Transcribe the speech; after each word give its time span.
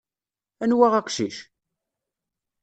Anwa 0.63 0.87
aqcic? 0.99 1.37